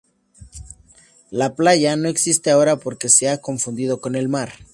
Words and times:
La 1.29 1.53
playa 1.53 1.95
no 1.95 2.09
existe 2.09 2.49
ahora 2.49 2.75
porque 2.77 3.07
se 3.07 3.29
ha 3.29 3.39
confundido 3.39 4.01
con 4.01 4.15
el 4.15 4.29
mar. 4.29 4.49